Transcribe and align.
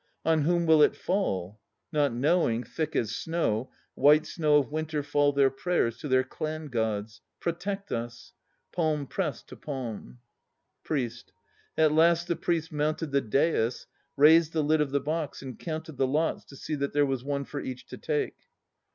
"On 0.25 0.41
whom 0.41 0.65
will 0.65 0.81
it 0.81 0.95
fall?" 0.95 1.59
Not 1.91 2.11
knowing, 2.11 2.63
thick 2.63 2.95
as 2.95 3.15
snow, 3.15 3.71
White 3.93 4.25
snow 4.25 4.57
of 4.57 4.71
winter 4.71 5.03
fall 5.03 5.31
their 5.31 5.51
prayers 5.51 5.99
To 5.99 6.07
their 6.07 6.23
clan 6.23 6.69
gods, 6.69 7.21
"Protect 7.39 7.91
us"... 7.91 8.33
Palm 8.71 9.05
pressed 9.05 9.47
to 9.49 9.55
palm. 9.55 10.17
PRIEST. 10.83 11.31
At 11.77 11.91
last 11.91 12.27
the 12.27 12.35
Priest 12.35 12.71
mounted 12.71 13.11
the 13.11 13.21
dais, 13.21 13.85
raised 14.17 14.53
the 14.53 14.63
lid 14.63 14.81
of 14.81 14.89
the 14.89 14.99
box 14.99 15.43
and 15.43 15.59
counted 15.59 15.97
the 15.97 16.07
lots 16.07 16.45
to 16.45 16.55
see 16.55 16.73
that 16.73 16.93
there 16.93 17.05
was 17.05 17.23
one 17.23 17.45
for 17.45 17.61
each 17.61 17.85
to 17.89 17.97
take. 17.99 18.37